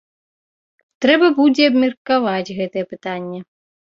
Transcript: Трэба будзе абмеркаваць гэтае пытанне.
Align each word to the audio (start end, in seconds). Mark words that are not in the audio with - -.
Трэба 1.05 1.27
будзе 1.39 1.67
абмеркаваць 1.71 2.55
гэтае 2.61 2.85
пытанне. 2.97 3.39